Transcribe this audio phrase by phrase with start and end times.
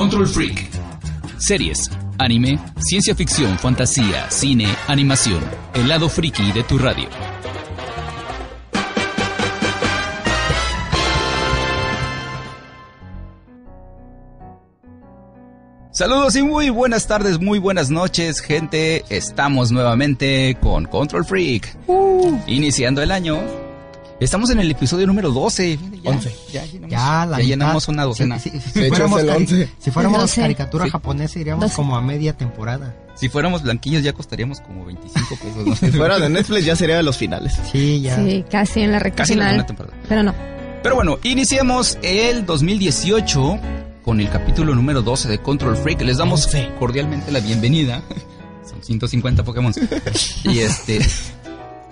[0.00, 0.66] Control Freak.
[1.36, 5.44] Series, anime, ciencia ficción, fantasía, cine, animación.
[5.74, 7.06] El lado friki de tu radio.
[15.90, 19.04] Saludos y muy buenas tardes, muy buenas noches, gente.
[19.10, 21.76] Estamos nuevamente con Control Freak.
[22.46, 23.69] Iniciando el año.
[24.20, 25.78] Estamos en el episodio número 12.
[26.02, 26.34] Ya, 11.
[26.52, 28.38] Ya, llenamos, Ya, la ya llenamos una docena.
[28.38, 29.68] Si, fuéramos, el cari- 11.
[29.78, 30.90] si fuéramos caricatura Sí.
[30.90, 32.94] japonesa, iríamos como a media temporada.
[33.14, 35.66] Si fuéramos blanquillos ya costaríamos como 25 pesos.
[35.66, 35.74] ¿no?
[35.76, 37.58] Si fuera de Netflix ya sería de los finales.
[37.72, 38.16] Sí, ya.
[38.16, 39.96] Sí, casi en la recta Casi en la temporada.
[40.06, 40.34] Pero no.
[40.82, 43.58] Pero bueno, iniciemos el 2018
[44.04, 46.02] con el capítulo número 12 de Control Freak.
[46.02, 46.46] Les damos
[46.78, 48.02] cordialmente la bienvenida.
[48.68, 49.72] Son 150 Pokémon.
[50.44, 51.00] y este.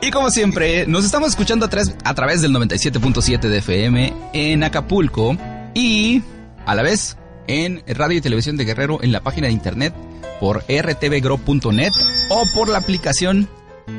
[0.01, 4.63] Y como siempre, nos estamos escuchando a, través- a través del 97.7 de FM en
[4.63, 5.37] Acapulco
[5.75, 6.23] y
[6.67, 7.17] a la vez
[7.49, 9.93] en Radio y Televisión de Guerrero en la página de internet
[10.41, 11.91] por rtvgro.net
[12.31, 13.49] o por la aplicación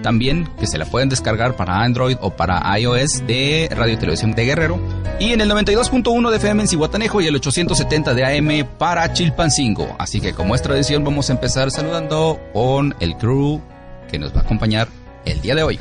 [0.04, 4.32] también que se la pueden descargar para Android o para iOS de Radio y Televisión
[4.34, 4.80] de Guerrero
[5.20, 9.96] y en el 92.1 de FM en Cihuatanejo y el 870 de AM para Chilpancingo.
[10.00, 13.60] Así que como es tradición vamos a empezar saludando con el crew
[14.10, 14.88] que nos va a acompañar
[15.30, 15.80] el día de hoy.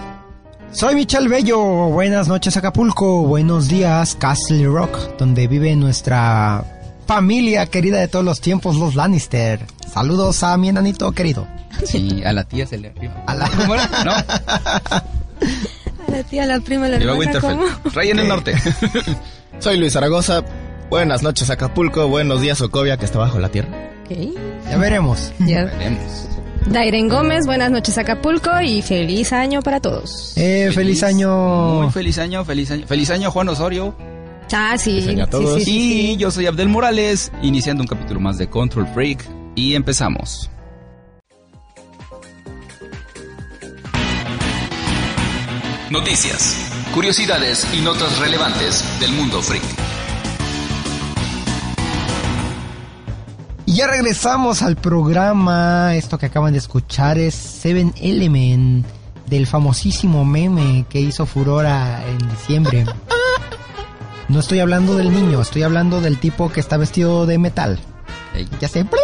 [0.71, 1.59] Soy Michel Bello.
[1.61, 3.23] Buenas noches, Acapulco.
[3.23, 6.65] Buenos días, Castle Rock, donde vive nuestra
[7.07, 9.61] familia querida de todos los tiempos, los Lannister.
[9.93, 11.47] Saludos a mi enanito querido.
[11.85, 13.15] Sí, a la tía se le arriba.
[13.27, 13.89] A la- ¿Cómo era?
[14.05, 17.62] No, A la tía, la prima, la hermana, ¿cómo?
[17.62, 17.93] Winterfell.
[17.95, 18.55] Rey en el norte.
[19.61, 20.43] Soy Luis Zaragoza.
[20.91, 23.69] Buenas noches Acapulco, buenos días Ocovia que está bajo la tierra.
[24.05, 24.17] Ok,
[24.71, 25.33] Ya veremos.
[25.41, 25.65] ya.
[25.65, 26.29] Veremos.
[26.71, 30.33] Dairen Gómez, buenas noches Acapulco y feliz año para todos.
[30.37, 31.83] Eh, feliz, año.
[31.83, 32.87] Muy feliz año, feliz año.
[32.87, 33.95] Feliz año, Juan Osorio.
[34.53, 35.01] Ah, sí.
[35.01, 35.55] Feliz año a sí, todos.
[35.55, 36.17] sí, sí, Y sí.
[36.19, 39.25] yo soy Abdel Morales, iniciando un capítulo más de Control Freak.
[39.55, 40.51] Y empezamos.
[45.91, 49.62] Noticias, curiosidades y notas relevantes del mundo freak.
[53.78, 55.94] Ya regresamos al programa.
[55.94, 58.84] Esto que acaban de escuchar es Seven Element
[59.27, 62.84] del famosísimo meme que hizo furora en diciembre.
[64.28, 67.78] No estoy hablando del niño, estoy hablando del tipo que está vestido de metal.
[68.61, 68.84] Ya sé.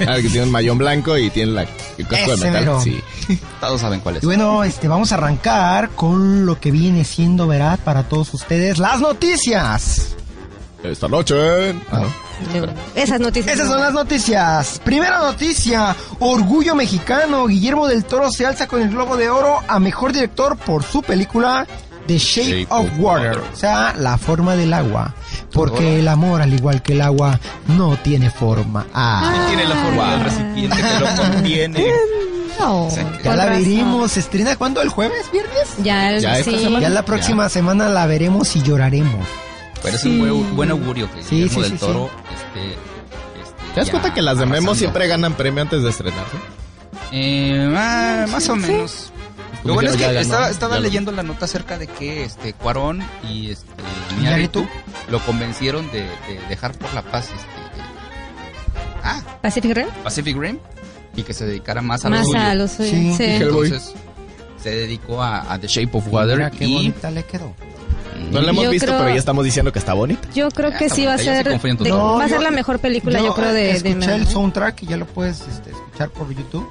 [0.00, 1.62] Ah, que tiene un mayón blanco y tiene la,
[1.96, 2.80] el casco de metal.
[2.82, 3.00] Sí.
[3.60, 4.24] todos saben cuál es.
[4.24, 7.78] Y bueno, este, vamos a arrancar con lo que viene siendo, ¿verdad?
[7.84, 10.16] Para todos ustedes, las noticias.
[10.90, 11.70] Esta noche.
[11.90, 12.66] Ah, no.
[12.94, 13.54] Esas noticias.
[13.54, 14.80] Esas son las noticias.
[14.84, 17.46] Primera noticia, Orgullo Mexicano.
[17.46, 21.02] Guillermo del Toro se alza con el Globo de Oro a Mejor Director por su
[21.02, 21.66] película
[22.06, 23.28] The Shape, Shape of, of Water.
[23.38, 23.42] Water.
[23.52, 25.14] O sea, la forma del agua.
[25.52, 28.86] Porque el amor, al igual que el agua, no tiene forma.
[28.94, 29.32] Ah.
[29.44, 31.86] Y tiene la forma del recipiente que lo contiene.
[32.60, 33.00] No, Sí.
[33.22, 33.64] Ya la razón.
[33.64, 34.12] veremos.
[34.12, 34.80] ¿Se estrena cuándo?
[34.82, 35.30] ¿El jueves?
[35.32, 35.68] ¿Viernes?
[35.82, 36.58] Ya, Ya esta sí.
[36.60, 36.80] semana.
[36.80, 39.26] Ya la próxima semana la veremos y lloraremos.
[39.86, 43.74] Pero es un buen, buen augurio que Sí, Guillermo sí, del sí, Toro este, este,
[43.74, 46.36] ¿Te das cuenta que las de Memo siempre ganan premio antes de estrenarse?
[47.12, 49.12] Eh, ah, más o menos.
[49.64, 53.02] Lo bueno es que ganó, estaba, estaba leyendo la nota acerca de que este Cuarón
[53.28, 53.66] y este
[54.18, 54.66] Iñárritu.
[55.10, 59.86] Lo convencieron de, de dejar por la paz este de- ah, Pacific Rim.
[60.04, 60.58] Pacific Rim
[61.16, 62.38] y que se dedicara más a lo Más suyo.
[62.38, 62.68] a.
[62.68, 63.14] Sí.
[63.16, 63.24] Sí.
[63.24, 63.92] Entonces
[64.62, 67.54] se dedicó a, a The Shape of Water Mira qué y bonita le quedó.
[68.30, 70.28] No la hemos Yo visto, creo- pero ya estamos diciendo que está bonita.
[70.34, 71.48] Yo creo que sí va a se ser.
[71.48, 73.70] de- va a ser la mejor película, yo, creo, de.
[73.72, 76.68] escuché de el soundtrack y ya lo puedes este, escuchar por YouTube.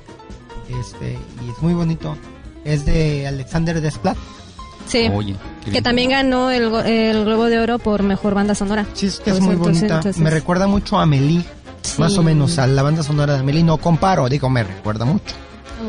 [0.81, 2.17] Este, y es muy bonito.
[2.63, 4.17] Es de Alexander Desplat.
[4.87, 5.09] Sí.
[5.13, 5.35] Oye,
[5.71, 8.85] Que también ganó el, go- el Globo de Oro por mejor banda sonora.
[8.93, 9.95] Sí, es que es muy entonces- bonita.
[9.97, 11.43] entonces- Me recuerda mucho a Amelie.
[11.99, 13.63] Más o menos a la banda sonora de Amelie.
[13.63, 15.35] No comparo, digo, me recuerda mucho.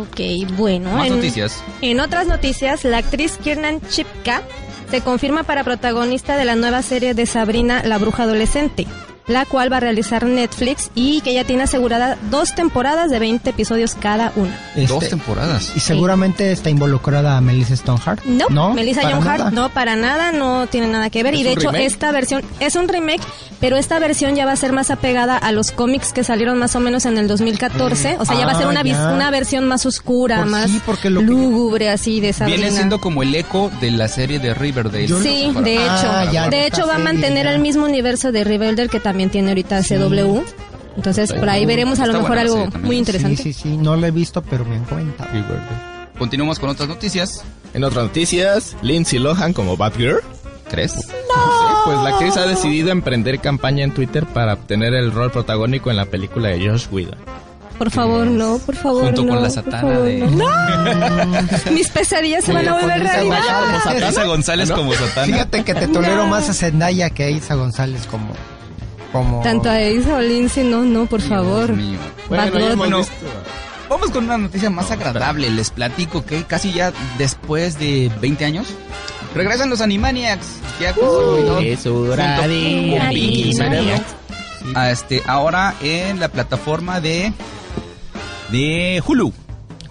[0.00, 0.20] Ok,
[0.56, 0.90] bueno.
[0.92, 1.62] más en, noticias.
[1.80, 4.42] en otras noticias, la actriz Kiernan Chipka
[4.90, 8.86] se confirma para protagonista de la nueva serie de Sabrina, la bruja adolescente,
[9.26, 13.50] la cual va a realizar Netflix y que ya tiene asegurada dos temporadas de 20
[13.50, 14.56] episodios cada una.
[14.76, 15.72] Dos Este, temporadas.
[15.74, 18.24] y seguramente está involucrada Melissa Stoneheart.
[18.24, 19.50] No, Melissa para Joan Hart nada.
[19.50, 21.34] no para nada, no tiene nada que ver.
[21.34, 21.86] ¿Es y de hecho, remake?
[21.86, 23.22] esta versión es un remake,
[23.58, 26.76] pero esta versión ya va a ser más apegada a los cómics que salieron más
[26.76, 28.16] o menos en el 2014.
[28.20, 30.80] O sea, ya va a ser Ah, una, una versión más oscura, Por- más sí,
[30.86, 32.58] porque lo que- lúgubre, así de Sabrina.
[32.58, 35.08] Viene siendo como el eco de la serie de Riverdale.
[35.08, 35.84] Yo Sí, de hecho.
[36.08, 37.52] Ah, ya, de hecho, va a mantener ya.
[37.52, 39.94] el mismo universo de Riverdale que también tiene ahorita Sí.
[39.96, 40.42] CW.
[40.96, 42.86] Entonces, por ahí veremos a lo Está mejor la algo serie también.
[42.86, 43.42] muy interesante.
[43.42, 43.76] Sí, sí, sí.
[43.76, 45.30] No lo he visto, pero me han comentado.
[46.18, 47.42] Continuamos con otras noticias.
[47.74, 50.20] En otras noticias, Lindsay Lohan como Batgirl.
[50.70, 50.94] ¿Crees?
[50.96, 55.90] No, pues la actriz ha decidido emprender campaña en Twitter para obtener el rol protagónico
[55.90, 57.14] en la película de Josh Whedon.
[57.78, 59.34] Por favor, no, por favor, Junto no.
[59.34, 60.28] con la satana favor, de- no.
[60.48, 61.42] ¡No!
[61.72, 63.38] Mis pesadillas se van a volver realidad.
[63.84, 64.10] González.
[64.10, 64.76] Isa González ¿No?
[64.76, 65.26] como Satana.
[65.26, 68.28] Fíjate que te tolero más a Zendaya que a Isa González como...
[69.12, 69.42] como...
[69.42, 71.66] Tanto a Isa o Lindsay, no, no, por favor.
[71.74, 71.98] Dios mío.
[72.28, 73.12] Bueno, ya hemos visto.
[73.88, 75.48] Vamos con una noticia más agradable.
[75.50, 78.66] Les platico que casi ya después de 20 años
[79.34, 80.46] regresan los Animaniacs.
[80.80, 80.90] Ya
[81.60, 83.54] Es hora de
[84.74, 87.32] a este ahora en la plataforma de
[88.50, 89.32] de Hulu.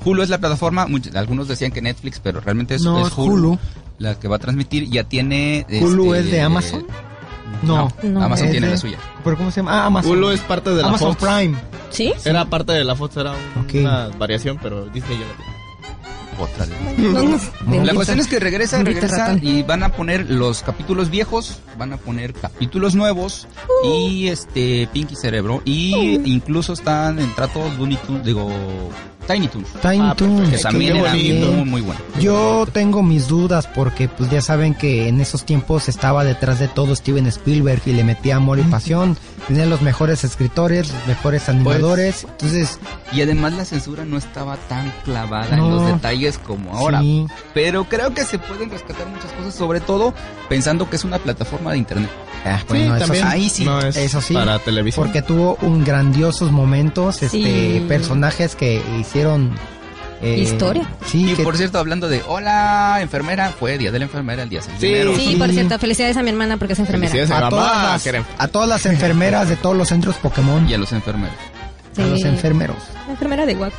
[0.03, 3.17] Hulu es la plataforma, muchos- algunos decían que Netflix, pero realmente es, No, es es
[3.17, 3.57] Hulu.
[3.97, 4.89] la que va a transmitir.
[4.89, 5.65] Ya tiene.
[5.81, 6.85] ¿Hulu este, es de Amazon?
[7.65, 7.91] No.
[8.03, 8.23] No.
[8.23, 8.97] Amazon tiene de- la suya.
[9.23, 9.81] ¿Pero cómo se llama?
[9.81, 10.11] Ah, Amazon.
[10.11, 11.31] Hulu es parte de la Amazon Fox.
[11.33, 11.57] Prime.
[11.89, 12.13] ¿Sí?
[12.25, 15.55] Era parte de la Fox, era un- una variación, pero Disney ya la tiene.
[16.37, 16.97] Otra vez.
[17.13, 17.23] No,
[17.77, 17.83] no.
[17.85, 21.93] La cuestión es que regresa, Bendito regresa y van a poner los capítulos viejos, van
[21.93, 23.47] a poner capítulos nuevos
[23.85, 28.49] y este Pinky Cerebro y incluso están en trato Looney Tunes, digo
[29.27, 30.49] Tiny Toons, Tiny Ah, Toons.
[30.49, 31.99] que también era muy muy bueno.
[32.19, 36.67] Yo tengo mis dudas porque pues ya saben que en esos tiempos estaba detrás de
[36.67, 39.17] todo Steven Spielberg y le metía amor y pasión.
[39.47, 42.23] Tenía los mejores escritores, los mejores animadores.
[42.29, 42.79] Entonces,
[43.11, 45.65] Y además la censura no estaba tan clavada No.
[45.65, 46.99] en los detalles como ahora.
[47.01, 47.25] sí.
[47.53, 50.13] Pero creo que se pueden rescatar muchas cosas, sobre todo
[50.49, 52.09] pensando que es una plataforma de internet.
[52.45, 53.21] Ah, bueno, eso sí.
[53.23, 53.65] Ahí sí.
[53.65, 54.33] No es Eso sí.
[54.35, 55.05] para televisión.
[55.05, 59.57] Porque tuvo un grandiosos momentos, este, personajes que hicieron
[60.21, 60.87] eh, Historia.
[61.05, 64.49] Sí, Y que- por cierto, hablando de hola enfermera, fue Día de la Enfermera el
[64.49, 64.93] día 6 de Sí.
[64.93, 65.15] enero.
[65.15, 65.35] Sí, Sí.
[65.35, 67.13] por cierto, felicidades a mi hermana porque es enfermera.
[67.35, 70.67] A a, todas las, a todas las enfermeras de todos los centros Pokémon.
[70.69, 71.35] Y a los enfermeros.
[71.95, 72.01] Sí.
[72.01, 72.77] A los enfermeros.
[73.07, 73.75] La enfermera de Guaco.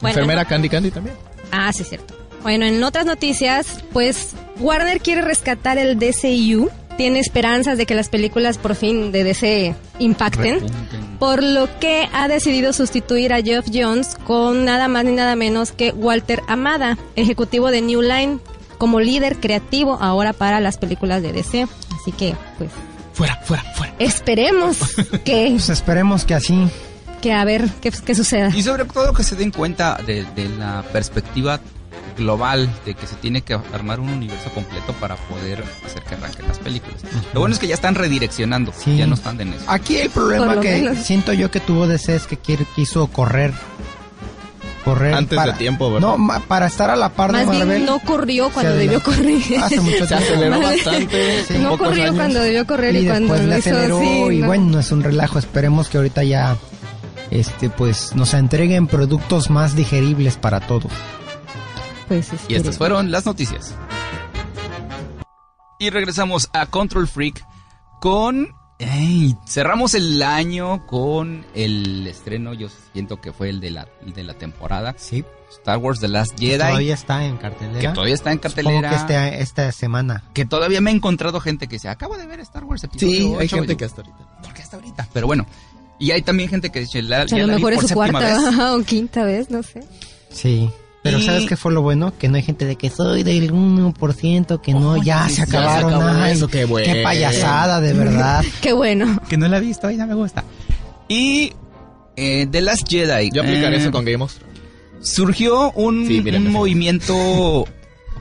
[0.00, 1.14] Bueno, enfermera Candy Candy también.
[1.52, 2.14] Ah, sí, cierto.
[2.42, 6.70] Bueno, en otras noticias, pues Warner quiere rescatar el DCU.
[6.96, 10.54] Tiene esperanzas de que las películas por fin de DC impacten.
[10.60, 11.18] Repunten.
[11.18, 15.72] Por lo que ha decidido sustituir a Geoff Jones con nada más ni nada menos
[15.72, 18.38] que Walter Amada, ejecutivo de New Line,
[18.78, 21.66] como líder creativo ahora para las películas de DC.
[22.00, 22.70] Así que, pues,
[23.12, 23.94] Fuera, fuera, fuera.
[23.98, 24.78] esperemos
[25.24, 26.68] que, Pues esperemos que así.
[27.20, 28.50] que a ver qué, qué suceda.
[28.54, 31.60] Y sobre todo que se den cuenta de, de la perspectiva
[32.16, 36.46] global de que se tiene que armar un universo completo para poder hacer que arranquen
[36.48, 37.00] las películas.
[37.32, 38.96] Lo bueno es que ya están redireccionando, Sí.
[38.96, 39.64] ya no están en eso.
[39.68, 40.98] Aquí el problema que menos.
[40.98, 43.52] siento yo que tuvo DC es que quiso correr.
[44.84, 45.12] Correr.
[45.14, 46.08] Antes para- de tiempo, ¿verdad?
[46.08, 47.68] No, ma- para estar a la par de Más Marvel.
[47.68, 49.38] bien no corrió cuando debió correr.
[49.62, 50.24] Hace mucho Se tiempo.
[50.24, 51.44] aceleró bastante.
[51.48, 51.58] Sí.
[51.58, 52.16] no corrió años.
[52.16, 54.46] cuando debió correr y, y cuando después lo le hizo aceleró sí, y no.
[54.46, 55.38] bueno, no es un relajo.
[55.38, 56.56] Esperemos que ahorita ya
[57.30, 60.90] este pues nos entreguen productos más digeribles para todos.
[62.10, 63.72] Pues, Y estas fueron las noticias.
[65.78, 67.44] Y regresamos a Control Freak
[68.00, 68.48] con...
[69.46, 74.24] Cerramos el año con el estreno, yo siento que fue el de la, el de
[74.24, 74.96] la temporada.
[74.98, 75.24] Sí.
[75.52, 76.58] Star Wars The Last Jedi.
[76.58, 77.78] Todavía está en cartelera.
[77.78, 78.90] que todavía está en cartelera.
[78.90, 80.24] que este- esta semana.
[80.34, 83.34] que todavía me he encontrado gente que dice, acabo de ver Star Wars episodio Sí,
[83.38, 84.42] hay 8", gente que hasta ahorita.
[84.42, 85.08] ¿Por qué hasta ahorita?
[85.12, 85.46] Pero bueno.
[86.00, 87.94] Y hay también gente que dice, la, A ya lo la vi mejor es su
[87.94, 88.58] cuarta vez.
[88.58, 89.84] o quinta vez, no sé.
[90.30, 90.70] Sí.
[91.02, 92.12] Pero Y- ¿sabes qué fue lo bueno?
[92.18, 95.40] Que no hay gente de que soy del 1%, que no, Oye, ya sí, se
[95.40, 95.94] ya se acabaron.
[95.94, 96.92] acabó ay, eso, qué bueno.
[96.92, 98.44] Qué payasada, de verdad.
[98.60, 99.18] Qué bueno.
[99.28, 100.44] Que no la he visto y no me gusta.
[101.08, 101.52] Y
[102.16, 103.30] eh, The Last Jedi.
[103.32, 104.50] Yo aplicaré eh, eso con Game of Thrones.
[105.00, 107.64] Surgió un, Sí, un movimiento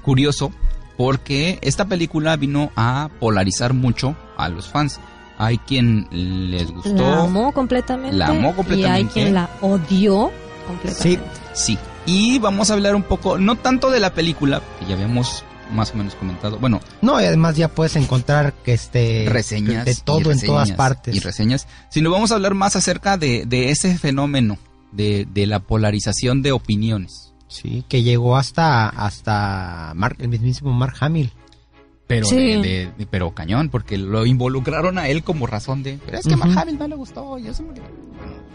[0.01, 0.51] curioso
[0.97, 4.99] porque esta película vino a polarizar mucho a los fans.
[5.37, 6.93] Hay quien les gustó.
[6.95, 8.15] La amó completamente.
[8.15, 9.13] La amó Y hay completamente.
[9.13, 10.31] quien la odió
[10.67, 11.21] completamente.
[11.53, 11.77] Sí.
[12.09, 15.91] Y vamos a hablar un poco, no tanto de la película, que ya habíamos más
[15.93, 16.57] o menos comentado.
[16.57, 19.85] Bueno, No, y además ya puedes encontrar que este reseñas.
[19.85, 21.15] de todo en todas partes.
[21.15, 21.67] Y reseñas.
[21.89, 24.57] Sino vamos a hablar más acerca de, de ese fenómeno,
[24.91, 27.33] de, de la polarización de opiniones.
[27.47, 31.31] Sí, que llegó hasta hasta Mark- el mismísimo Mark Hamill.
[32.07, 32.35] Pero, Sí.
[32.37, 35.99] de, de- de- pero cañón, porque lo involucraron a él como razón de.
[36.03, 36.57] Pero es que a Mark.
[36.57, 37.37] Hamill no le gustó.
[37.37, 37.73] Y eso me-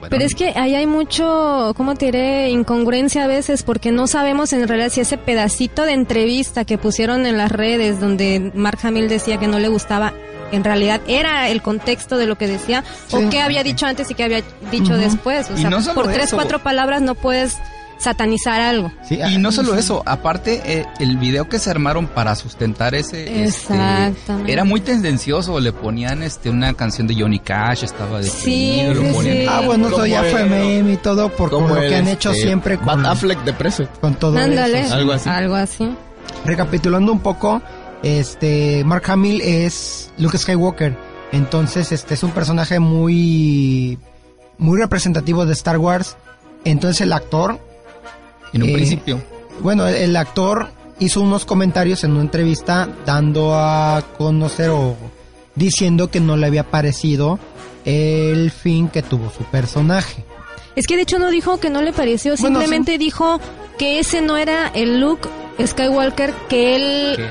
[0.04, 2.50] Bueno, Pero es que ahí hay mucho, ¿cómo te diré?
[2.50, 7.26] Incongruencia a veces porque no sabemos en realidad si ese pedacito de entrevista que pusieron
[7.26, 10.12] en las redes donde Mark Hamill decía que no le gustaba,
[10.52, 13.16] en realidad era el contexto de lo que decía Sí.
[13.16, 15.50] o qué había dicho antes y qué había dicho después.
[15.50, 16.36] O sea, no por tres, eso.
[16.36, 17.56] cuatro palabras no puedes
[17.98, 18.92] satanizar algo.
[19.08, 19.78] Sí, Y no solo sí.
[19.80, 24.52] eso, aparte eh, el video que se armaron para sustentar ese este, Exactamente.
[24.52, 29.08] era muy tendencioso, le ponían este una canción de Johnny Cash, estaba Sí, detenido, lo
[29.08, 29.46] sí, ponían- sí.
[29.48, 32.76] Ah, bueno, eso ya fue meme y todo por lo que han hecho este, siempre
[32.76, 33.88] con, Bat Affleck de preso.
[34.00, 34.80] con todo Ándale.
[34.80, 34.94] eso.
[34.94, 35.28] Algo así.
[35.28, 35.88] Algo así.
[36.44, 37.62] Recapitulando un poco,
[38.02, 40.96] este Mark Hamill es Luke Skywalker.
[41.32, 43.98] Entonces, este es un personaje muy
[44.58, 46.16] muy representativo de Star Wars.
[46.64, 47.58] Entonces el actor
[48.54, 49.22] En un Eh, principio.
[49.60, 50.68] bueno, el, el actor
[51.00, 54.96] hizo unos comentarios en una entrevista dando a conocer o
[55.54, 57.38] diciendo que no le había parecido
[57.84, 60.24] el fin que tuvo su personaje.
[60.76, 63.40] Es que de hecho no dijo que no le pareció, Bueno, simplemente dijo
[63.78, 65.28] que ese no era el look
[65.64, 67.28] Skywalker que él que-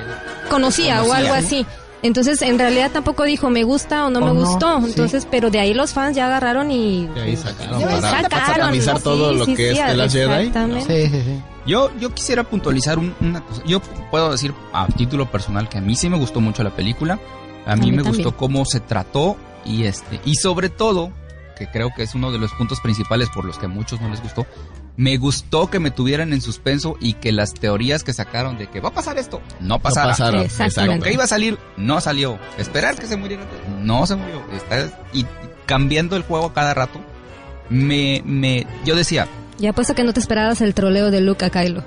[0.50, 1.66] conocía, o algo así.
[2.04, 4.80] Entonces, en realidad tampoco dijo me gusta o no O me no, gustó.
[4.82, 4.86] sí.
[4.88, 8.46] Entonces, pero de ahí los fans ya agarraron y De ahí sacaron Ya para sacaron,
[8.56, 10.34] satanizar sí, todo lo sí, que sí, es The Last Jedi.
[10.48, 11.06] exactamente.
[11.10, 11.42] Sí, sí, sí.
[11.66, 13.64] Yo, yo quisiera puntualizar un- una cosa.
[13.66, 13.80] Yo
[14.12, 17.20] puedo decir a título personal que a mí sí me gustó mucho la película.
[17.66, 18.24] A mí, mí me también.
[18.26, 21.12] gustó cómo se trató y este y sobre todo
[21.58, 24.10] que creo que es uno de los puntos principales por los que a muchos no
[24.10, 24.46] les gustó.
[24.96, 28.80] Me gustó que me tuvieran en suspenso y que las teorías que sacaron de que
[28.80, 30.10] va a pasar esto no pasara.
[30.10, 32.38] pasaron, que iba a salir no salió.
[32.60, 33.44] Esperar que se muriera
[33.82, 34.44] no se murió.
[34.54, 35.26] Está y
[35.66, 37.00] cambiando el juego cada rato.
[37.70, 41.50] Me, me, yo decía, Y apuesto que no te esperabas el troleo de Luke a
[41.50, 41.84] Kylo.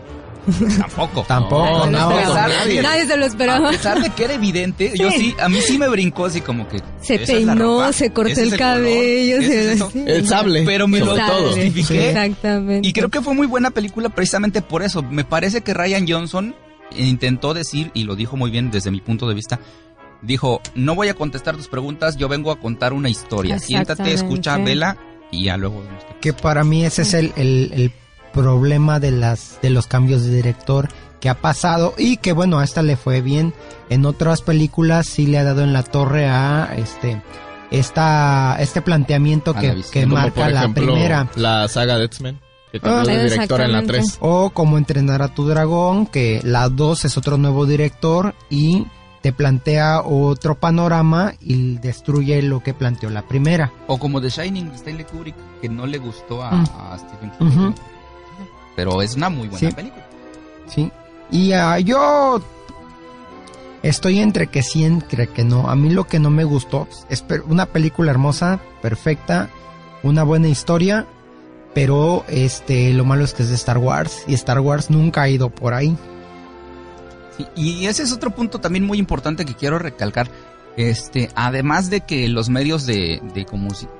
[0.79, 1.23] Tampoco.
[1.27, 2.49] Tampoco, no, a no, pesar
[2.83, 3.07] nadie.
[3.07, 3.71] se lo A esperaba.
[3.71, 6.81] pesar de que era evidente, yo sí, a mí sí me brincó así como que.
[7.01, 10.05] Se ¿esa es la peinó, se cortó ¿Ese es el cabello, ¿Ese se- es sí.
[10.07, 10.63] El sable.
[10.65, 11.51] Pero me lo sobre todo.
[11.53, 11.65] Sale.
[11.71, 12.09] justifiqué.
[12.11, 12.89] Exactamente.
[12.89, 15.03] Y creo que fue muy buena película precisamente por eso.
[15.03, 16.55] Me parece que Ryan Johnson
[16.97, 19.59] intentó decir, y lo dijo muy bien desde mi punto de vista,
[20.23, 23.59] dijo, no voy a contestar tus preguntas, yo vengo a contar una historia.
[23.59, 24.97] Siéntate, escucha, vela
[25.31, 25.83] y ya luego
[26.21, 27.93] Que para mí ese es el, el- el
[28.37, 30.89] problema de las de los cambios de director
[31.21, 33.53] que ha pasado y que bueno a esta le fue bien
[33.89, 37.21] en otras películas sí le ha dado en la torre a este
[37.71, 42.39] esta este planteamiento A que, que marca por la primera La saga de X-Men.
[42.73, 43.87] Que Ah, en la exactamente.
[43.95, 44.19] 3.
[44.21, 48.87] o como entrenar a tu dragón que la 2 es otro nuevo director y
[49.23, 54.69] te plantea otro panorama y destruye lo que planteó la primera O como The Shining
[54.71, 56.65] de Stanley Kubrick, que no le gustó a, Mm.
[56.79, 57.73] a Stephen King.
[58.77, 59.75] Pero es una muy buena Sí.
[59.75, 60.05] película.
[60.69, 60.93] Sí.
[61.31, 62.41] Y ah, yo
[63.83, 65.69] estoy entre que sí, entre que no.
[65.69, 69.49] A mí lo que no me gustó es per- una película hermosa, perfecta,
[70.03, 71.07] una buena historia,
[71.75, 75.29] pero este lo malo es que es de Star Wars y Star Wars nunca ha
[75.29, 75.97] ido por ahí.
[77.37, 80.29] Sí, y ese es otro punto también muy importante que quiero recalcar.
[80.77, 83.45] Este, además de que los medios de, de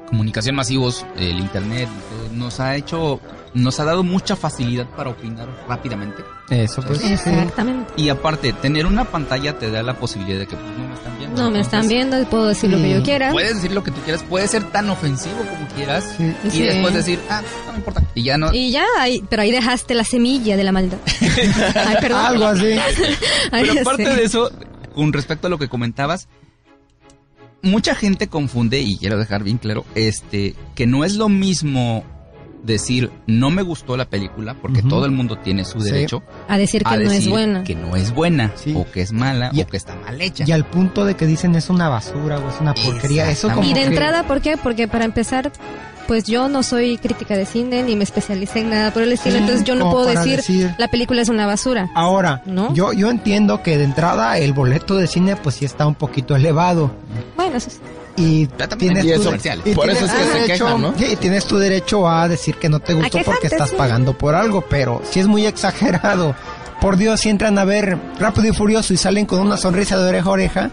[0.09, 1.89] comunicación masivos, el internet,
[2.33, 3.21] y nos ha hecho,
[3.55, 6.23] nos ha dado mucha facilidad para opinar rápidamente.
[6.49, 7.03] Eso pues.
[7.05, 7.93] Exactamente.
[7.97, 11.19] Y aparte, tener una pantalla te da la posibilidad de que pues, no me están
[11.19, 11.43] viendo.
[11.43, 13.33] No me están viendo, puedo decir lo que yo quiera.
[13.33, 16.15] Puedes decir lo que tú quieras, puede ser tan ofensivo como quieras.
[16.17, 16.33] Sí.
[16.45, 16.63] Y Sí.
[16.63, 18.05] después decir, ah, no me importa.
[18.15, 18.53] Y ya no.
[18.53, 20.99] Y ya, ahí, pero ahí dejaste la semilla de la maldad.
[21.75, 22.27] Ay, perdón.
[22.27, 22.77] Algo así.
[23.51, 24.15] Ay, Pero aparte sé.
[24.15, 24.51] de eso,
[24.95, 26.29] con respecto a lo que comentabas,
[27.67, 32.05] mucha gente confunde, y quiero dejar bien claro, este, que no es lo mismo
[32.63, 35.91] decir no me gustó la película, porque todo el mundo tiene su Sí.
[35.93, 37.63] derecho A decir que a no es buena.
[37.63, 38.75] que no es buena, Sí.
[38.77, 40.45] o que es mala, Y- o que está mal hecha.
[40.49, 43.31] Y al punto de que dicen es una basura o es una porquería.
[43.31, 44.57] Eso como Y de que- entrada, ¿por qué?
[44.57, 45.53] Porque para empezar,
[46.07, 49.37] pues yo no soy crítica de cine ni me especialicé en nada por el estilo,
[49.37, 51.91] Sí, entonces yo no puedo decir, decir- la película es una basura.
[51.95, 52.73] Ahora, ¿No?
[52.75, 56.37] yo, yo entiendo que de entrada el boleto de cine pues sí está un poquito
[56.37, 56.91] elevado.
[57.37, 57.81] Bueno, eso es-
[58.19, 59.31] y tienes tu,
[59.69, 60.95] y Por tienes eso es que tu se derecho, quejan, ¿no?
[60.97, 63.77] sí, y tienes tu derecho a decir que no te gustó porque estás sí.
[63.77, 66.35] pagando por algo, pero si es muy exagerado.
[66.81, 70.09] Por Dios, si entran a ver Rápido y Furioso y salen con una sonrisa de
[70.09, 70.71] oreja a oreja,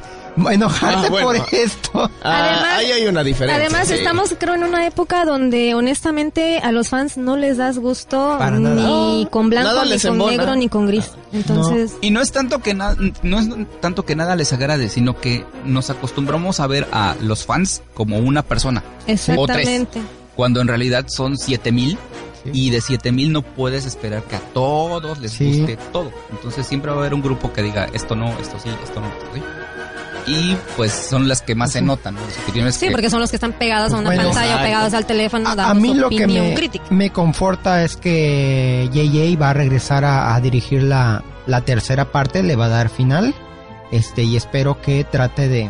[0.51, 1.27] enojarte Ah, bueno.
[1.27, 2.09] por esto.
[2.23, 3.61] Ah, Además- ahí hay una diferencia.
[3.65, 3.93] Además, sí.
[3.95, 8.59] estamos, creo, en una época donde honestamente a los fans no les das gusto Para
[8.59, 8.75] nada.
[8.75, 10.31] ni con blanco, Nada ni con embona.
[10.31, 11.11] negro, ni con gris.
[11.31, 13.47] Entonces, Y no es tanto que nada, no es
[13.81, 18.17] tanto que nada les agrade, sino que nos acostumbramos a ver a los fans como
[18.19, 20.01] una persona, exactamente.
[20.35, 21.97] cuando en realidad son 7000
[22.43, 22.49] Sí.
[22.53, 25.59] y de 7000 no puedes esperar que a todos les Sí.
[25.59, 26.11] guste todo.
[26.31, 29.07] Entonces siempre va a haber un grupo que diga esto no, esto sí, esto no,
[29.07, 29.41] esto sí.
[30.27, 32.21] Y pues son las que más se notan, ¿no?
[32.21, 34.63] Las Sí, que- porque son los que están pegados a una Bueno, pantalla o exacto.
[34.65, 36.85] pegados al teléfono A, a dando mí lo que opinión me, crítica.
[36.89, 42.41] me conforta es que JJ va a regresar a, a dirigir la, la tercera parte,
[42.43, 43.33] le va a dar final.
[43.91, 45.69] Este, y espero que trate de,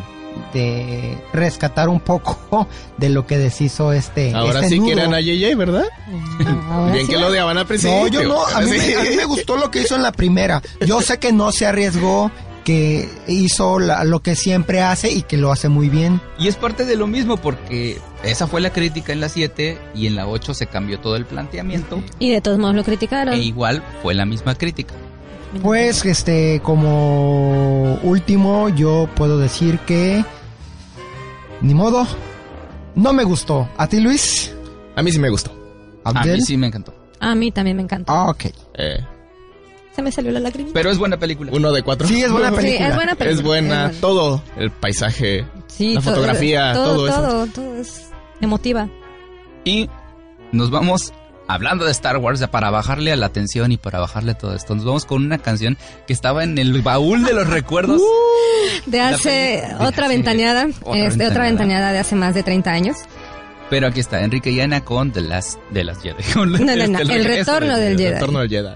[0.53, 2.67] de rescatar un poco
[2.98, 4.33] de lo que deshizo este.
[4.33, 4.88] Ahora este sí nudo.
[4.93, 5.86] quieren a JJ, ¿verdad?
[6.72, 7.12] Ahora Bien sí.
[7.12, 8.00] que lo odiaban al principio.
[8.01, 10.12] No, yo no, a mí, me, a mí me gustó lo que hizo en la
[10.12, 10.62] primera.
[10.86, 12.31] Yo sé que no se arriesgó,
[12.63, 16.22] que hizo la- lo que siempre hace y que lo hace muy bien.
[16.39, 20.08] Y es parte de lo mismo porque esa fue la crítica en la 7 y
[20.08, 23.34] en la 8 se cambió todo el planteamiento Y de todos modos lo criticaron.
[23.34, 24.93] e igual fue la misma crítica.
[25.62, 30.25] Pues, este, como último, yo puedo decir que.
[31.62, 32.08] Ni modo.
[32.96, 33.70] No me gustó.
[33.77, 34.51] ¿A ti, Luis?
[34.96, 35.51] A mí sí me gustó.
[36.03, 36.93] A mí sí me encantó.
[37.20, 38.12] A mí también me encanta.
[38.12, 38.46] Ah, ok.
[38.74, 38.98] Eh,
[39.95, 40.71] Se me salió la lágrima.
[40.73, 41.51] Pero es buena película.
[41.53, 42.07] uno de cuatro.
[42.07, 42.88] Sí, es buena Sí, película.
[42.89, 43.39] es buena película.
[43.39, 43.89] Es buena.
[43.91, 44.43] es Todo.
[44.57, 45.45] El paisaje.
[45.67, 47.21] Sí, la todo- fotografía, todo eso.
[47.21, 48.09] Todo, todo es
[48.41, 48.89] emotiva.
[49.65, 49.89] Y
[50.51, 51.13] nos vamos,
[51.47, 54.75] hablando de Star Wars, ya para bajarle a la atención y para bajarle todo esto,
[54.75, 58.01] nos vamos con una canción que estaba en el baúl de los recuerdos.
[58.88, 61.29] De La hace de otra hace- ventaneada, otra este, ventaneada.
[61.31, 62.97] otra ventaneada de hace más de 30 años.
[63.69, 66.23] Pero aquí está, Enrique y Ana con The Last de las Jedi.
[66.33, 68.13] Con No, no, no, este, el retorno de- del El Jedi.
[68.13, 68.69] retorno del Jedi.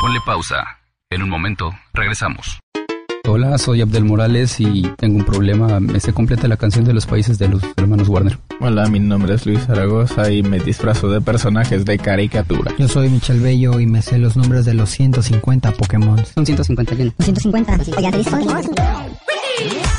[0.00, 0.56] Ponle pausa.
[1.10, 2.58] En un momento, regresamos.
[3.28, 5.80] Hola, soy Abdel Morales y tengo un problema.
[5.80, 8.38] Me sé completa la canción de los países de los hermanos Warner.
[8.60, 12.72] Hola, mi nombre es Luis Zaragoza y me disfrazo de personajes de caricatura.
[12.78, 16.24] Yo soy Michel Bello y me sé los nombres de los 150 Pokémon.
[16.26, 17.12] Son 151.
[17.18, 17.96] 250.
[17.96, 18.38] Oigan, ¿te dijo?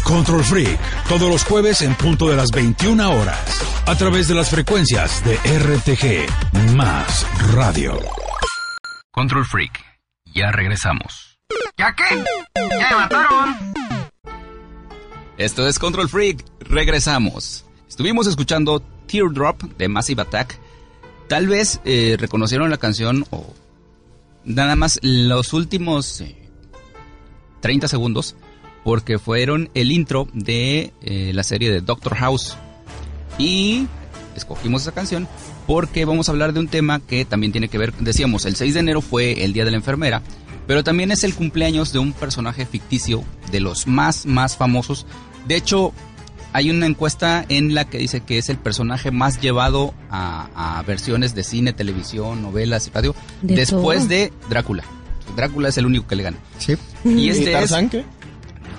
[0.04, 4.50] Control Freak, todos los jueves en punto de las 21 horas, a través de las
[4.50, 8.00] frecuencias de RTG más radio.
[9.12, 9.87] Control Freak.
[10.38, 11.39] Ya regresamos.
[11.79, 12.03] ¿Ya qué?
[12.70, 13.56] ¡Ya me mataron!
[15.36, 16.46] Esto es Control Freak.
[16.60, 17.65] Regresamos.
[17.89, 20.60] Estuvimos escuchando Teardrop de Massive Attack.
[21.27, 23.51] Tal vez eh, reconocieron la canción o
[24.46, 26.38] nada más los últimos eh,
[27.62, 28.36] 30 segundos
[28.84, 32.56] porque fueron el intro de eh, la serie de Doctor House.
[33.39, 33.88] Y
[34.38, 35.27] escogimos esa canción
[35.65, 38.74] porque vamos a hablar de un tema que también tiene que ver, decíamos, el 6
[38.74, 40.22] de enero fue el Día de la Enfermera,
[40.67, 45.06] pero también es el cumpleaños de un personaje ficticio de los más, más famosos.
[45.48, 45.94] De hecho,
[46.53, 50.82] hay una encuesta en la que dice que es el personaje más llevado a, a
[50.84, 54.08] versiones de cine, televisión, novelas y radio, De después todo.
[54.10, 54.84] de Drácula.
[55.36, 56.38] Drácula es el único que le gana.
[56.58, 56.75] Sí.
[57.03, 58.06] Y ¿Y este es Tarzán qué?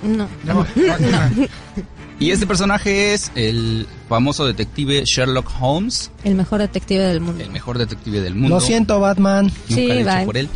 [0.02, 0.28] No.
[2.20, 7.44] Y este personaje es el famoso detective Sherlock Holmes, El mejor detective del mundo.
[7.44, 8.56] el mejor detective del mundo.
[8.56, 9.46] Lo siento, Batman.
[9.46, 10.48] Nunca Sí, he hecho por él.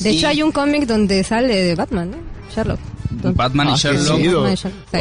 [0.00, 2.16] De Y hecho, hay un cómic donde sale de Batman, ¿no?
[2.54, 2.78] Sherlock.
[3.10, 4.40] Donde- Batman y Ah, qué Sherlock chido.
[4.42, 4.98] Batman y Sherlock, sí.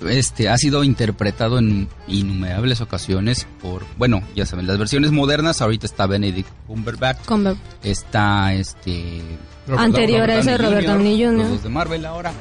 [0.00, 0.08] Wow.
[0.10, 5.84] este, ha sido interpretado en innumerables ocasiones por, bueno, ya saben, las versiones modernas, ahorita
[5.86, 9.20] está Benedict Cumberbatch, Con- está este...
[9.76, 11.38] Anterior a ese, Robert Downey Jr.
[11.38, 12.32] Los dos de Marvel ahora.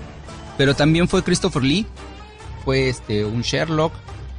[0.58, 1.86] Pero también fue Christopher Lee,
[2.64, 3.94] fue este, un Sherlock,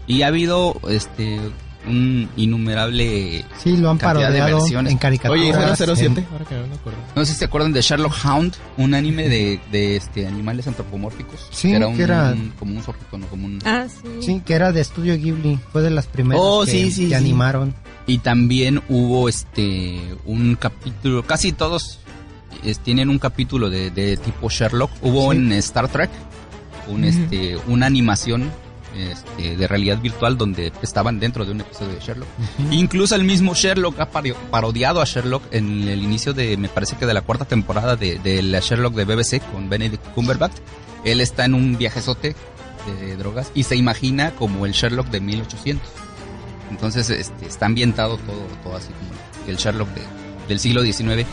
[0.06, 1.38] y ha habido este
[1.86, 4.92] un innumerable Sí, lo han Cantidad de parodiado versiones.
[4.92, 5.38] en caricaturas.
[5.38, 6.24] Oye, ¿y en- 007?
[6.32, 6.98] Ahora que no me acuerdo.
[7.14, 11.46] No sé si se acuerdan de Sherlock Hound, un anime de, de este animales antropomórficos.
[11.50, 13.26] Sí, que era un, que era- como un zorrito, ¿no?
[13.26, 13.58] Como un...
[13.66, 14.08] Ah, sí.
[14.22, 15.58] Sí, que era de Estudio Ghibli.
[15.72, 17.14] Fue de las primeras Oh, que, sí, sí, que sí.
[17.14, 17.74] animaron.
[18.06, 21.98] Y también hubo este un capítulo, casi todos
[22.64, 24.90] es- tienen un capítulo de, de tipo Sherlock.
[25.02, 25.36] Hubo Sí.
[25.38, 26.08] en Star Trek
[26.88, 28.50] un este una animación
[28.96, 32.28] este, de realidad virtual donde estaban dentro de un episodio de Sherlock.
[32.70, 34.08] Incluso el mismo Sherlock ha
[34.50, 38.18] parodiado a Sherlock en el inicio de, me parece que de la cuarta temporada de,
[38.20, 40.52] de la Sherlock de BBC con Benedict Cumberbatch.
[41.04, 42.36] Él está en un viajezote
[43.00, 45.86] de drogas y se imagina como el Sherlock de 1800.
[46.70, 50.02] Entonces este, está ambientado todo, todo así como el Sherlock de-
[50.48, 51.26] del siglo XIX.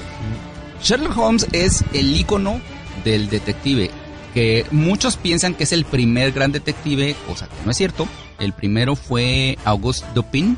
[0.84, 2.60] Sherlock Holmes es el icono
[3.06, 3.92] del detective,
[4.34, 8.08] que muchos piensan que es el primer gran detective, cosa que no es cierto.
[8.40, 10.58] El primero fue Auguste Dupin,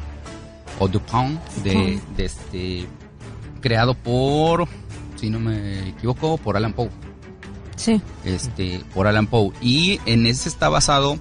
[0.79, 2.85] o Dupin, de, de este,
[3.61, 4.67] creado por,
[5.15, 6.89] si no me equivoco, por Alan Poe
[7.75, 8.01] Sí.
[8.23, 9.51] este, por Alan Poe.
[9.61, 11.17] Y en ese está basado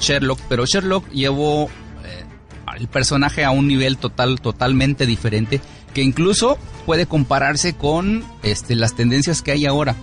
[0.00, 1.64] Sherlock, pero Sherlock llevó
[2.04, 2.24] eh,
[2.66, 5.60] al personaje a un nivel total, totalmente diferente,
[5.94, 9.94] que incluso puede compararse con este, las tendencias que hay ahora.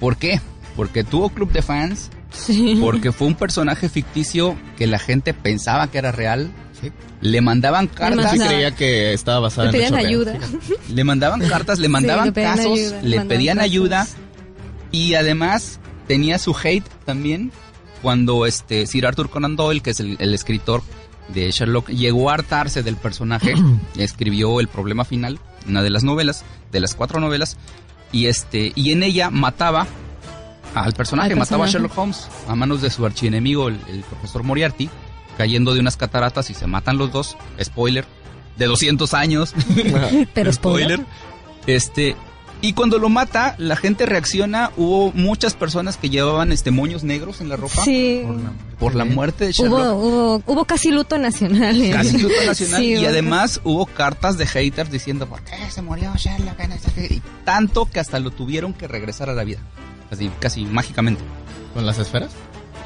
[0.00, 0.40] ¿Por qué?
[0.76, 2.78] Porque tuvo club de fans, Sí.
[2.80, 6.50] porque fue un personaje ficticio que la gente pensaba que era real.
[7.20, 10.06] Le mandaban cartas, Sí creía que estaba basada Le en pedían real.
[10.06, 10.38] ayuda.
[10.88, 13.70] le mandaban cartas, le mandaban le pedían casos, ayuda, le pedían casos.
[13.70, 14.06] ayuda
[14.90, 15.78] y además
[16.08, 17.52] tenía su hate también
[18.00, 20.82] cuando este Sir Arthur Conan Doyle, que es el, el escritor
[21.34, 23.54] de Sherlock, llegó a hartarse del personaje,
[23.98, 27.58] escribió El problema final, una de las novelas, de las cuatro novelas,
[28.12, 29.86] y este y en ella mataba
[30.74, 31.68] al personaje, Al mataba a.
[31.68, 34.88] Sherlock Holmes a manos de su archienemigo, el, el profesor Moriarty,
[35.36, 37.36] cayendo de unas cataratas y se matan los dos.
[37.62, 38.04] Spoiler,
[38.56, 39.54] de 200 años.
[40.34, 41.00] Pero spoiler.
[41.66, 42.14] Este,
[42.62, 44.70] Y cuando lo mata, la gente reacciona.
[44.76, 47.82] Hubo muchas personas que llevaban este moños negros en la ropa.
[47.84, 48.22] Sí.
[48.26, 49.78] Por la, por la muerte de Sherlock.
[49.80, 51.80] Hubo, hubo, hubo casi luto nacional.
[51.80, 51.90] ¿eh?
[51.90, 52.80] Casi luto nacional.
[52.80, 56.58] Sí, y además hubo cartas de haters diciendo, ¿por qué se murió Sherlock?
[56.68, 57.14] No sé qué?".
[57.14, 59.60] Y tanto que hasta lo tuvieron que regresar a la vida.
[60.10, 61.22] Así, casi mágicamente.
[61.74, 62.30] ¿Con las esferas?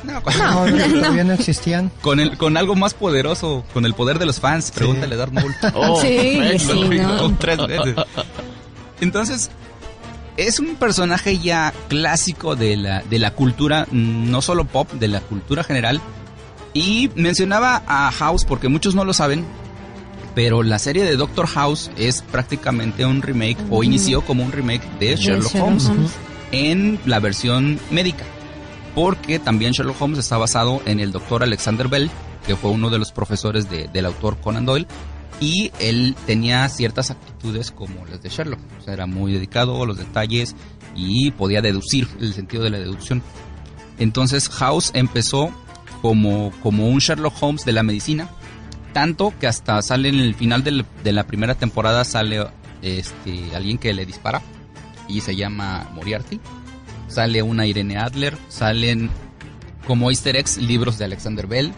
[0.02, 0.86] No, con, No, no.
[1.00, 1.90] todavía no existían.
[2.02, 4.70] con el, con algo más poderoso, con el poder de los fans.
[4.70, 5.54] Pregúntale a Darth Maul.
[5.74, 7.34] Oh, Sí, sí, ¿no?
[7.38, 7.94] Tres veces.
[9.00, 9.50] Entonces,
[10.36, 15.20] es un personaje ya clásico de la, de la cultura, no solo pop, de la
[15.20, 16.00] cultura general.
[16.74, 19.44] Y mencionaba a House porque muchos no lo saben,
[20.34, 24.82] pero la serie de Doctor House es prácticamente un remake, o inició como un remake
[24.98, 25.88] de De Sherlock, Holmes
[26.54, 28.24] en la versión médica.
[28.94, 32.10] Porque también Sherlock Holmes está basado en el doctor Alexander Bell,
[32.46, 34.86] que fue uno de los profesores de- del autor Conan Doyle.
[35.40, 38.60] Y él tenía ciertas actitudes como las de Sherlock.
[38.80, 40.54] O sea, era muy dedicado a los detalles
[40.94, 43.20] y podía deducir el sentido de la deducción.
[43.98, 45.50] Entonces House empezó
[46.02, 48.28] como, como un Sherlock Holmes de la medicina.
[48.92, 52.46] Tanto que hasta sale en el final de la primera temporada sale
[52.80, 54.40] este, alguien que le dispara
[55.08, 56.40] y se llama Moriarty.
[57.08, 59.10] Sale una Irene Adler, salen
[59.86, 61.72] como easter eggs libros de Alexander Bell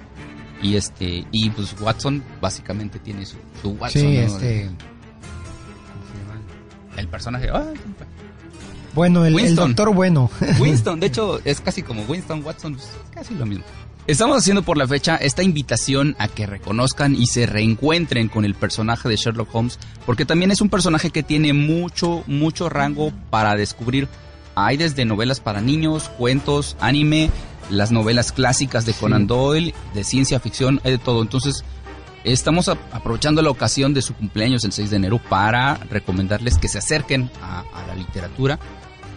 [0.62, 4.02] y este y pues Watson básicamente tiene su, su Watson.
[4.02, 4.22] Sí, ¿no?
[4.22, 4.70] este.
[6.96, 7.50] El personaje.
[7.52, 7.74] ¡ay!
[8.94, 9.68] Bueno, el, el Winston.
[9.68, 10.30] doctor bueno.
[10.58, 13.64] Winston, de hecho, es casi como Winston Watson, pues, casi lo mismo.
[14.06, 18.54] Estamos haciendo por la fecha esta invitación a que reconozcan y se reencuentren con el
[18.54, 23.56] personaje de Sherlock Holmes, porque también es un personaje que tiene mucho, mucho rango para
[23.56, 24.06] descubrir.
[24.54, 27.30] Hay desde novelas para niños, cuentos, anime,
[27.68, 31.20] las novelas clásicas de Conan Doyle, de ciencia ficción, hay de todo.
[31.20, 31.64] Entonces,
[32.22, 36.78] estamos aprovechando la ocasión de su cumpleaños el 6 de enero para recomendarles que se
[36.78, 38.60] acerquen a, a la literatura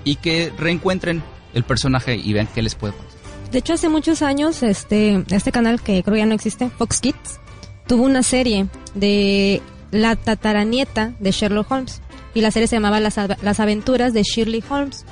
[0.03, 1.21] y que reencuentren
[1.53, 3.18] el personaje y vean qué les puede parecer.
[3.51, 7.39] De hecho, hace muchos años, este, este canal que creo ya no existe, Fox Kids,
[7.87, 12.01] tuvo una serie de la tataranieta de Sherlock Holmes.
[12.35, 15.03] Y la serie se llamaba Las, Las aventuras de Shirley Holmes.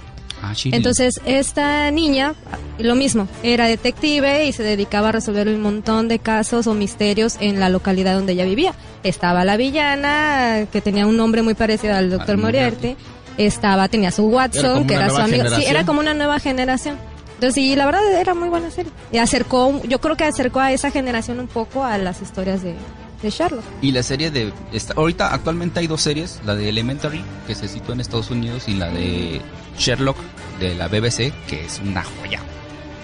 [0.41, 0.53] Ah.
[0.65, 2.35] Entonces, esta niña,
[2.77, 7.37] lo mismo, era detective y se dedicaba a resolver un montón de casos o misterios
[7.39, 8.75] en la localidad donde ella vivía.
[9.03, 12.21] Estaba la villana, que tenía un nombre muy parecido al.
[12.21, 12.95] Al Moriarty.
[13.37, 15.49] Estaba, tenía su Watson, que era su amigo.
[15.49, 16.97] Sí, era como una nueva generación.
[17.37, 18.91] Entonces, sí, la verdad era muy buena serie.
[19.11, 22.75] Y acercó, yo creo que acercó a esa generación un poco a las historias de,
[23.21, 23.63] de Sherlock.
[23.81, 24.51] Y la serie de...
[24.73, 28.67] esta- ahorita actualmente hay dos series, la de Elementary, que se sitúa en Estados Unidos,
[28.67, 29.39] y la de
[29.77, 30.17] Sherlock,
[30.59, 32.39] de la BBC, que es una joya.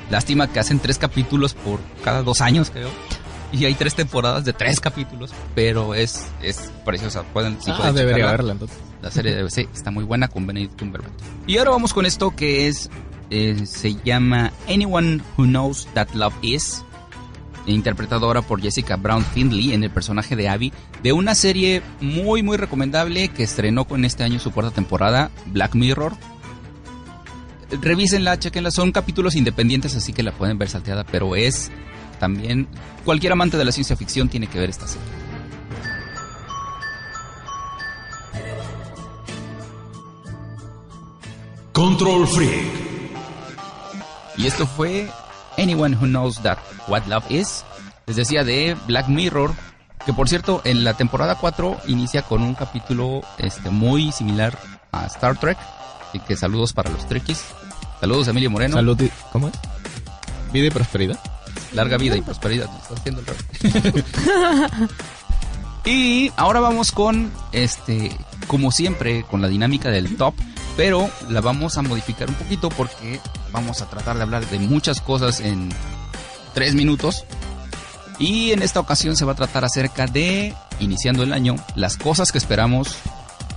[0.10, 2.89] Lástima que hacen tres capítulos por cada dos años, creo.
[3.52, 7.22] Y hay tres temporadas de tres capítulos, pero es, es preciosa.
[7.22, 8.38] Pueden, si ah, pueden debería checarla.
[8.38, 8.78] verla entonces.
[9.04, 11.13] La serie de BBC está muy buena con Benedict Cumberbatch.
[11.46, 12.89] Y ahora vamos con esto que es
[13.29, 16.83] eh, se llama Anyone Who Knows That Love Is,
[17.65, 22.43] interpretado ahora por Jessica Brown Findlay en el personaje de Abby, de una serie muy
[22.43, 26.13] muy recomendable que estrenó con este año su cuarta temporada, Black Mirror.
[27.81, 31.71] Revísenla, chequenla, son capítulos independientes así que la pueden ver salteada, pero es
[32.19, 32.67] también
[33.03, 35.23] cualquier amante de la ciencia ficción tiene que ver esta serie.
[41.73, 42.83] Control Freak.
[44.38, 45.10] Y esto fue
[45.58, 47.63] Anyone Who Knows That What Love Is.
[48.08, 49.54] Les decía de Black Mirror.
[50.06, 54.58] Que por cierto, en la temporada 4 inicia con un capítulo este, muy similar
[54.91, 55.58] a Star Trek.
[56.10, 57.43] Así que saludos para los Trekkies.
[58.02, 58.76] Saludos Emilio Moreno.
[58.76, 59.10] Salud y...
[59.32, 59.54] ¿Cómo es?
[60.52, 61.19] Vida y prosperidad.
[61.72, 62.69] Larga vida y prosperidad.
[62.82, 64.04] Estás haciendo el
[65.91, 68.15] y ahora vamos con este,
[68.48, 70.36] como siempre, con la dinámica del top.
[70.75, 73.19] Pero la vamos a modificar un poquito porque
[73.51, 75.69] vamos a tratar de hablar de muchas cosas en
[76.53, 77.25] tres minutos.
[78.19, 82.31] Y en esta ocasión se va a tratar acerca de, iniciando el año, las cosas
[82.31, 82.95] que esperamos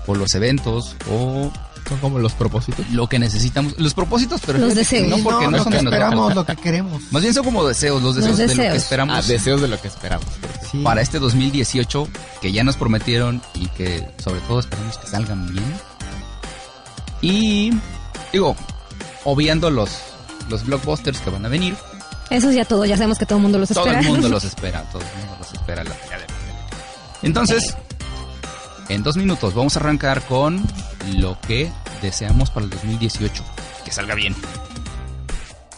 [0.06, 1.50] o los eventos o
[1.88, 2.88] Son como los propósitos.
[2.90, 3.74] lo que necesitamos.
[3.78, 5.08] Los propósitos, pero Los deseos.
[5.08, 7.02] no porque no, lo son que esperamos, lo que queremos.
[7.12, 8.82] Más bien son como deseos, los deseos, Los de lo que deseos.
[8.82, 10.26] esperamos Ah, deseos de lo que esperamos.
[10.70, 10.78] Sí.
[10.82, 12.08] para este 2018
[12.40, 15.64] que ya nos prometieron y que sobre todo esperamos que salgan bien.
[17.22, 17.72] Y
[18.32, 18.54] digo,
[19.24, 19.90] obviando los,
[20.48, 21.76] los blockbusters que van a venir,
[22.30, 24.00] Eso ya todo, ya sabemos que todo el mundo los todo espera.
[24.00, 25.84] el mundo los espera, todo el mundo los espera.
[25.84, 25.96] la-
[27.22, 27.76] Entonces,
[28.88, 30.62] en dos minutos vamos a arrancar con
[31.16, 31.70] lo que
[32.02, 33.42] deseamos para el 2018.
[33.84, 34.34] Que salga bien.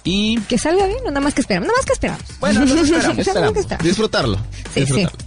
[0.05, 1.67] Y Que salga bien, o nada más que esperamos.
[1.69, 2.23] Nada más que esperamos.
[2.41, 3.19] bueno, los esperamos.
[3.19, 3.57] Esperamos.
[3.59, 3.85] esperamos.
[3.87, 4.37] Disfrutarlo.
[4.75, 5.19] Sí, Disfrutarlo.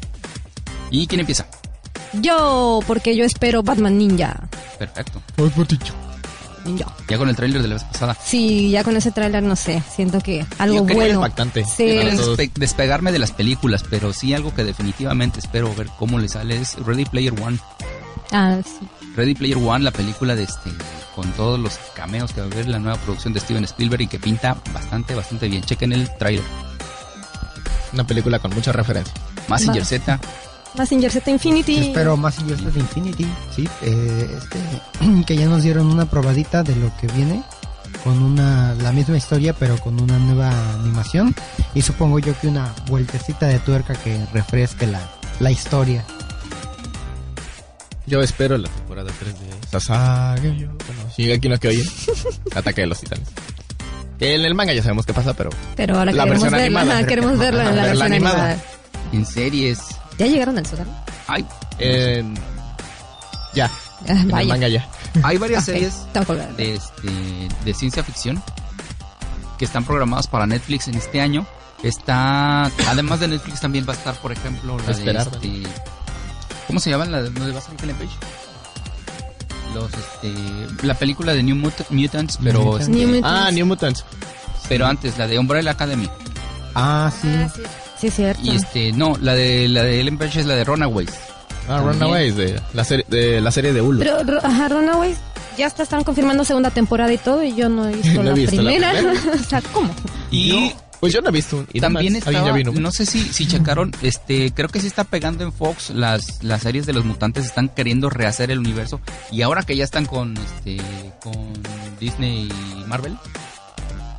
[0.89, 1.45] ¿Y quién empieza?
[2.13, 4.49] Yo, porque yo espero Batman Ninja.
[4.79, 5.21] Perfecto.
[6.65, 6.85] Ya.
[7.07, 8.15] Ya con el tráiler de la vez pasada.
[8.23, 11.15] Sí, ya con ese tráiler no sé, siento que algo Yo bueno.
[11.15, 11.63] impactante.
[11.65, 11.83] Sí.
[11.85, 16.59] Despe- despegarme de las películas, pero sí algo que definitivamente espero ver cómo le sale
[16.61, 17.57] es Ready Player One.
[18.31, 18.87] Ah, sí.
[19.15, 20.69] Ready Player One, la película de este
[21.15, 24.07] con todos los cameos que va a haber la nueva producción de Steven Spielberg y
[24.07, 25.63] que pinta bastante, bastante bien.
[25.63, 26.43] Chequen el tráiler.
[27.93, 29.13] Una película con mucha referencia.
[29.49, 29.83] Massinger.
[29.85, 30.19] Z.
[30.77, 31.77] Massinger Z Infinity.
[31.89, 34.59] Espero más Singers de Infinity, sí, eh, este,
[35.25, 37.43] que ya nos dieron una probadita de lo que viene
[38.05, 41.35] con una la misma historia pero con una nueva animación
[41.75, 45.01] y supongo yo que una vueltecita de tuerca que refresque la,
[45.39, 46.03] la historia.
[48.07, 50.49] Yo espero la temporada 3 de Sasage.
[50.49, 50.73] Bueno,
[51.15, 51.85] Shingeki no Kyojin.
[52.55, 53.27] Ataque de los titanes.
[54.19, 56.99] En el manga ya sabemos qué pasa, pero Pero ahora La queremos versión verla, animada.
[56.99, 58.43] ajá, queremos verla en la versión animada.
[58.53, 58.63] animada.
[59.13, 59.79] En series.
[60.21, 60.91] ¿Ya llegaron al sótano?
[61.27, 61.43] Hay,
[61.79, 62.23] eh,
[63.55, 63.69] ya.
[64.07, 64.47] Ah, En el Vaya.
[64.47, 64.87] manga ya.
[65.23, 66.53] hay varias Ok, series tengo que verla.
[66.55, 68.41] de, este, de ciencia ficción
[69.59, 71.45] que están programadas para Netflix en este año.
[71.83, 75.69] Está, además de Netflix también va a estar, por ejemplo, la Esperar, de este,
[76.67, 78.09] ¿cómo se llama la de donde va a salir Ellen Page?
[79.73, 82.87] Los, este, la película de New Mut- Mutants, pero, Mutants.
[82.89, 83.27] este, New Mutants.
[83.47, 84.05] Ah, New Mutants.
[84.67, 86.09] pero antes la de Umbrella Academy
[86.75, 87.27] Ah, sí.
[87.31, 87.61] Ah, sí.
[88.01, 88.41] Sí, es cierto.
[88.43, 91.09] y este, no, la de la de Ellen Page es la de Runaways.
[91.69, 91.93] Ah, También.
[91.99, 93.99] Runaways de la serie de la serie de Hulu.
[93.99, 95.17] Pero, ro- ajá, Runaways,
[95.57, 98.39] ya hasta están confirmando segunda temporada y todo, y yo no he visto, No he
[98.41, 98.93] la, primera.
[99.35, 99.93] o sea, ¿cómo?
[100.31, 102.71] Y Pues yo no he visto y también estaba, ya vino.
[102.73, 106.61] no sé si, si checaron, este, creo que sí está pegando en Fox las, las
[106.63, 108.99] series de los mutantes están queriendo rehacer el universo
[109.31, 110.77] y ahora que ya están con, este,
[111.23, 111.35] con
[111.99, 113.15] Disney y Marvel,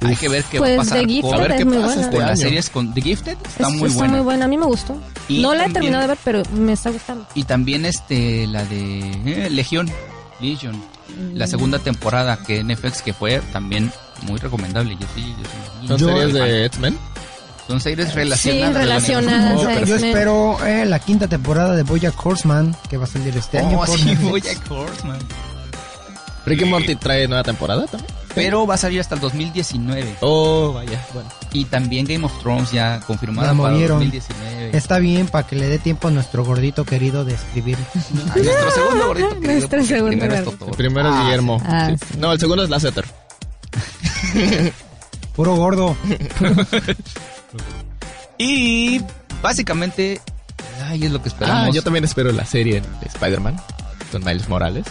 [0.09, 1.65] hay que ver qué Pues, va a pasar The Gifted con, a ver es qué
[1.65, 2.03] muy pasa buena.
[2.03, 2.43] este con las año.
[2.49, 4.13] series con The Gifted, está Es- muy está buena.
[4.15, 4.97] muy buena, a mí me gustó.
[5.29, 7.27] Y no la he también- terminado de ver, pero me está gustando.
[7.35, 9.91] Y también este, la de eh, Legión,
[10.41, 11.37] Legion, Mm.
[11.37, 14.97] la segunda temporada que en FX que fue también muy recomendable.
[14.99, 15.45] Yo sí, yo
[15.83, 15.89] sí.
[15.89, 16.99] Son Yo- series de X-Men.
[17.69, 18.75] Son series relacionadas.
[18.75, 19.55] relacionadas.
[19.57, 23.59] Oh, Yo espero eh, la quinta temporada de Bojack Horseman que va a salir este
[23.59, 23.79] año.
[23.81, 24.15] Oh, por sí.
[24.17, 25.19] Bojack Horseman.
[26.45, 28.11] Ricky Morty trae nueva temporada también.
[28.35, 30.17] Pero va a salir hasta el 2019.
[30.21, 31.05] Oh, vaya.
[31.13, 31.29] Bueno.
[31.53, 33.99] Y también Game of Thrones ya confirmada La para movieron.
[33.99, 34.77] 2019.
[34.77, 37.77] Está bien para que le dé tiempo a nuestro gordito querido de escribir.
[37.77, 40.67] A nuestro segundo gordito querido, Nuestro porque el segundo primero es gordito.
[40.67, 41.63] El primero es Ah, Guillermo.
[41.65, 41.97] Ah, Sí.
[42.13, 42.19] sí.
[42.19, 43.05] No, el segundo es Lasseter.
[45.37, 45.97] Puro gordo.
[48.39, 49.01] Y
[49.43, 50.21] básicamente,
[50.85, 51.69] ay, es lo que esperamos.
[51.69, 53.57] Ah, yo también espero la serie de Spider-Man
[54.11, 54.85] con Miles Morales.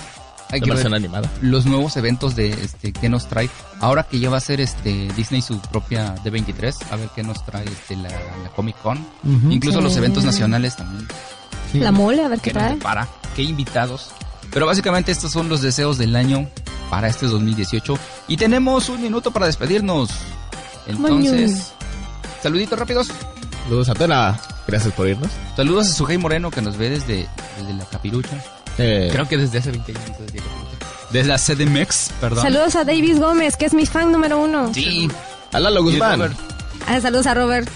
[0.52, 1.30] Hay la que ver versión animada.
[1.42, 3.50] los nuevos eventos de este que nos trae.
[3.80, 7.44] Ahora que ya va a ser este Disney su propia D23, a ver qué nos
[7.46, 8.98] trae este la, la Comic Con.
[9.24, 9.52] Ujú.
[9.52, 9.84] Incluso Sí.
[9.84, 11.08] los eventos nacionales también.
[11.72, 11.80] Sí.
[11.80, 12.76] La mole, a ver qué ¿Qué nos trae.
[12.76, 13.08] depara?
[13.36, 14.10] ¿Qué invitados?
[14.54, 16.48] Pero básicamente estos son los deseos del año
[16.90, 17.98] para este 2018.
[18.28, 20.10] Y tenemos un minuto para despedirnos.
[20.88, 21.72] Entonces,
[22.44, 23.08] saluditos rápidos.
[23.64, 24.40] Saludos a Tela.
[24.68, 25.30] Gracias por irnos.
[25.56, 28.38] Saludos a Sujei Moreno que nos ve desde, desde la capirucha.
[28.78, 30.06] Eh, Creo que desde hace 20 años.
[30.20, 31.08] Desde, la Capirucha.
[31.12, 32.44] Desde la CDMX, perdón.
[32.44, 34.74] Saludos a Davis Gómez, que es mi fan número uno.
[34.74, 35.10] Sí.
[35.52, 36.34] a Lalo Guzmán.
[36.88, 37.70] Ah, saludos a Robert.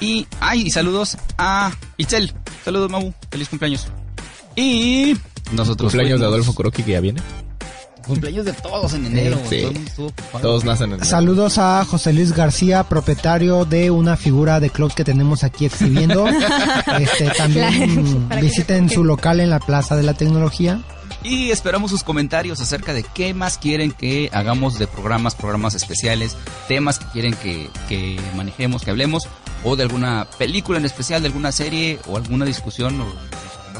[0.00, 2.32] Y, ay, y saludos a Itzel.
[2.64, 3.12] Saludos, Mau.
[3.30, 3.86] Feliz cumpleaños.
[4.56, 5.16] Y
[5.52, 5.92] nosotros.
[5.92, 7.20] Cumpleaños de Adolfo Kuroki que ya viene.
[8.08, 9.38] Cumpleaños de todos en enero.
[9.48, 9.66] Sí.
[9.94, 10.12] Todo.
[10.40, 15.04] Todos nacen en Saludos a José Luis García, propietario de una figura de club que
[15.04, 16.26] tenemos aquí exhibiendo.
[16.98, 20.80] este, también que visiten su local en la Plaza de la Tecnología.
[21.22, 26.36] Y esperamos sus comentarios acerca de qué más quieren que hagamos de programas, programas especiales,
[26.68, 29.28] temas que quieren que, que manejemos, que hablemos,
[29.64, 33.06] o de alguna película en especial, de alguna serie, o alguna discusión, o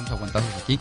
[0.08, 0.78] nos agarramos aguantazos aquí,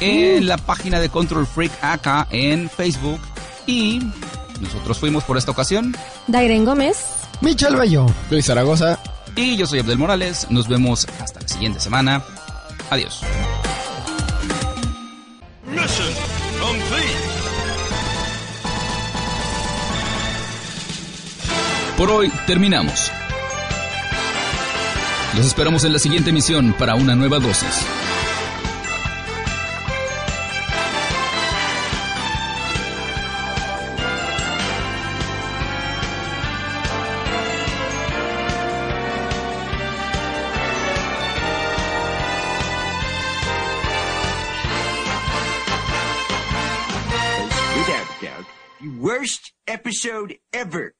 [0.00, 3.20] en la página de Control Freak acá en Facebook.
[3.66, 4.00] Y
[4.60, 5.94] nosotros fuimos por esta ocasión.
[6.26, 7.04] Dairen Gómez.
[7.40, 8.06] Michel Bello.
[8.30, 8.98] Luis Zaragoza.
[9.36, 10.46] Y yo soy Abdel Morales.
[10.50, 12.22] Nos vemos hasta la siguiente semana.
[12.90, 13.20] Adiós.
[15.66, 16.08] Mission
[16.60, 17.18] complete.
[21.96, 23.10] Por hoy terminamos.
[25.36, 27.84] Los esperamos en la siguiente misión para una nueva dosis.
[49.98, 50.94] showed ever.